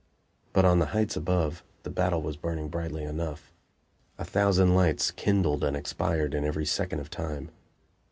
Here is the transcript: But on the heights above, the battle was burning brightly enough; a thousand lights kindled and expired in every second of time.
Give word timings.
But 0.51 0.65
on 0.65 0.79
the 0.79 0.87
heights 0.97 1.15
above, 1.15 1.63
the 1.83 1.91
battle 1.91 2.23
was 2.23 2.35
burning 2.35 2.69
brightly 2.69 3.03
enough; 3.03 3.53
a 4.17 4.25
thousand 4.25 4.73
lights 4.73 5.11
kindled 5.11 5.63
and 5.63 5.77
expired 5.77 6.33
in 6.33 6.43
every 6.43 6.65
second 6.65 6.99
of 7.01 7.11
time. 7.11 7.51